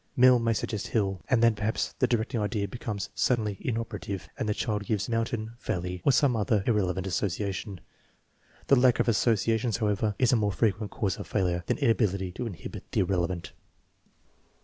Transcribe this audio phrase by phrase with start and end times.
[0.15, 4.53] Mill may suggest hill, and then perhaps the directing idea becomes suddenly inoperative and the
[4.55, 7.79] child gives mountain, valley, or some other irrele vant association.
[8.65, 12.47] The lack of associations, however, is a more frequent cause of failure than inability to
[12.47, 13.51] inhibit the irrelevant.